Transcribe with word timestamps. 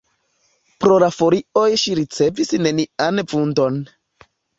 Pro 0.85 0.93
la 1.03 1.09
folioj 1.17 1.65
ŝi 1.81 1.93
ricevis 1.99 2.49
nenian 2.69 3.21
vundon. 3.35 3.79